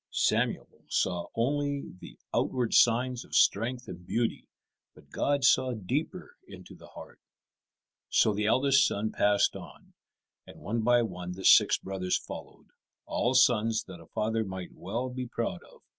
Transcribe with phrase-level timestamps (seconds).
[0.09, 4.47] Samuel saw only the outward signs of strength and beauty,
[4.95, 7.19] but God saw deeper into the heart.
[8.09, 9.93] So the eldest son passed on,
[10.47, 12.69] and one by one the six brothers followed,
[13.05, 15.83] all sons that a father might well be proud of.